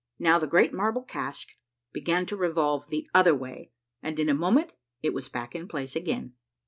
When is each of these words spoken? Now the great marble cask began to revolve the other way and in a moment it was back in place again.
Now 0.17 0.39
the 0.39 0.47
great 0.47 0.73
marble 0.73 1.03
cask 1.03 1.49
began 1.93 2.25
to 2.25 2.35
revolve 2.35 2.87
the 2.87 3.07
other 3.13 3.35
way 3.35 3.69
and 4.01 4.19
in 4.19 4.29
a 4.29 4.33
moment 4.33 4.71
it 5.03 5.13
was 5.13 5.29
back 5.29 5.53
in 5.53 5.67
place 5.67 5.95
again. 5.95 6.33